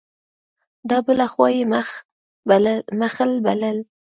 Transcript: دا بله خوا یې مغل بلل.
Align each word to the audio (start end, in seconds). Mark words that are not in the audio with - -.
دا 0.89 0.97
بله 1.07 1.25
خوا 1.31 1.47
یې 1.55 1.63
مغل 3.01 3.31
بلل. 3.45 3.77